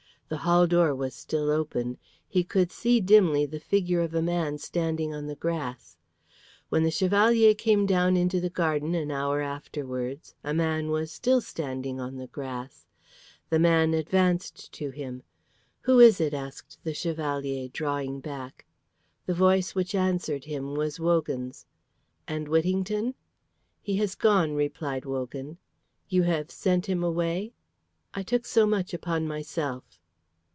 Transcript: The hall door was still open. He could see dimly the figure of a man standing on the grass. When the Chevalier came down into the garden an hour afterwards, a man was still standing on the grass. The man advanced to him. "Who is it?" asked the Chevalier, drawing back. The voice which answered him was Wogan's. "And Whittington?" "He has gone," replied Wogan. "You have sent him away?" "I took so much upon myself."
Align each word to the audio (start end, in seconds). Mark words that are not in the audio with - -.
The 0.29 0.37
hall 0.47 0.65
door 0.65 0.95
was 0.95 1.13
still 1.13 1.49
open. 1.49 1.97
He 2.25 2.45
could 2.45 2.71
see 2.71 3.01
dimly 3.01 3.45
the 3.45 3.59
figure 3.59 3.99
of 3.99 4.15
a 4.15 4.21
man 4.21 4.57
standing 4.59 5.13
on 5.13 5.27
the 5.27 5.35
grass. 5.35 5.97
When 6.69 6.83
the 6.83 6.89
Chevalier 6.89 7.53
came 7.53 7.85
down 7.85 8.15
into 8.15 8.39
the 8.39 8.49
garden 8.49 8.95
an 8.95 9.11
hour 9.11 9.41
afterwards, 9.41 10.33
a 10.41 10.53
man 10.53 10.89
was 10.89 11.11
still 11.11 11.41
standing 11.41 11.99
on 11.99 12.15
the 12.15 12.27
grass. 12.27 12.85
The 13.49 13.59
man 13.59 13.93
advanced 13.93 14.71
to 14.71 14.91
him. 14.91 15.23
"Who 15.81 15.99
is 15.99 16.21
it?" 16.21 16.33
asked 16.33 16.79
the 16.85 16.93
Chevalier, 16.93 17.67
drawing 17.67 18.21
back. 18.21 18.65
The 19.25 19.33
voice 19.33 19.75
which 19.75 19.93
answered 19.93 20.45
him 20.45 20.75
was 20.75 20.97
Wogan's. 20.97 21.65
"And 22.25 22.47
Whittington?" 22.47 23.15
"He 23.81 23.97
has 23.97 24.15
gone," 24.15 24.53
replied 24.55 25.03
Wogan. 25.03 25.57
"You 26.07 26.23
have 26.23 26.51
sent 26.51 26.85
him 26.85 27.03
away?" 27.03 27.51
"I 28.13 28.23
took 28.23 28.45
so 28.45 28.65
much 28.65 28.93
upon 28.93 29.27
myself." 29.27 29.83